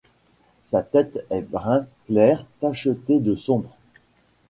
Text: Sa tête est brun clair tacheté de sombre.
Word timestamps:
Sa 0.63 0.81
tête 0.81 1.23
est 1.29 1.43
brun 1.43 1.85
clair 2.07 2.43
tacheté 2.59 3.19
de 3.19 3.35
sombre. 3.35 3.77